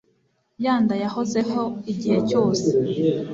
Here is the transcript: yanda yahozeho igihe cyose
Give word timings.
yanda 0.63 0.93
yahozeho 1.03 1.61
igihe 1.91 2.17
cyose 2.29 2.67